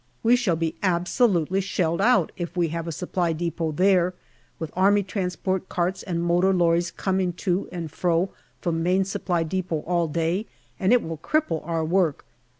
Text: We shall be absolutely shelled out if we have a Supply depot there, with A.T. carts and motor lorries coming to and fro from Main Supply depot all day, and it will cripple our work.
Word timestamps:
We 0.23 0.35
shall 0.35 0.55
be 0.55 0.73
absolutely 0.81 1.61
shelled 1.61 2.01
out 2.01 2.31
if 2.35 2.57
we 2.57 2.69
have 2.69 2.87
a 2.87 2.91
Supply 2.91 3.33
depot 3.33 3.71
there, 3.71 4.15
with 4.57 4.75
A.T. 4.75 5.03
carts 5.69 6.01
and 6.01 6.23
motor 6.23 6.51
lorries 6.51 6.89
coming 6.89 7.33
to 7.33 7.69
and 7.71 7.91
fro 7.91 8.31
from 8.61 8.81
Main 8.81 9.05
Supply 9.05 9.43
depot 9.43 9.81
all 9.85 10.07
day, 10.07 10.47
and 10.79 10.91
it 10.91 11.03
will 11.03 11.19
cripple 11.19 11.61
our 11.67 11.85
work. 11.85 12.25